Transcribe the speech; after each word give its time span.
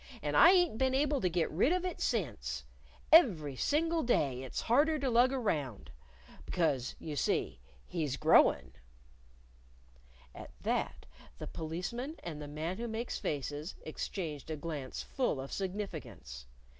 "And 0.23 0.35
I 0.35 0.49
ain't 0.49 0.79
been 0.79 0.95
able 0.95 1.21
to 1.21 1.29
get 1.29 1.51
rid 1.51 1.71
of 1.71 1.85
it 1.85 2.01
since. 2.01 2.65
Every 3.11 3.55
single 3.55 4.01
day 4.01 4.41
it's 4.41 4.61
harder 4.61 4.97
to 4.97 5.11
lug 5.11 5.31
around. 5.31 5.91
Because, 6.43 6.95
you 6.97 7.15
see, 7.15 7.59
he's 7.85 8.17
growin'." 8.17 8.73
At 10.33 10.49
that, 10.61 11.05
the 11.37 11.45
Policeman 11.45 12.15
and 12.23 12.41
the 12.41 12.47
Man 12.47 12.77
Who 12.77 12.87
Makes 12.87 13.19
Faces 13.19 13.75
exchanged 13.83 14.49
a 14.49 14.55
glance 14.57 15.03
full 15.03 15.39
of 15.39 15.51
significance. 15.53 16.47